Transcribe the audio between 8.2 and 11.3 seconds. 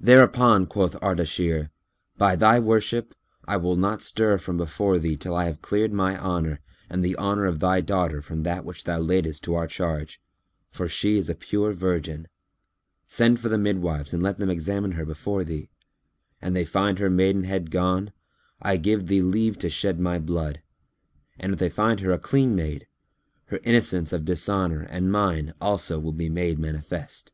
from that which thou laidest to our charge; for she is